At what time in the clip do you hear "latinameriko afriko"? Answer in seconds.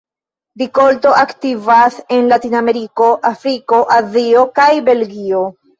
2.33-3.85